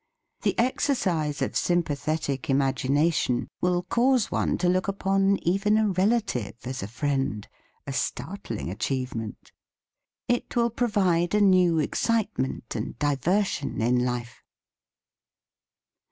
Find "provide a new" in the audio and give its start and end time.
10.71-11.77